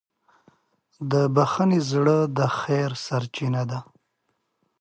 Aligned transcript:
د 1.11 1.13
بښنې 1.35 1.79
زړه 1.91 2.17
د 2.37 2.39
خیر 2.57 2.91
منبع 3.39 3.63
ده. 3.69 3.79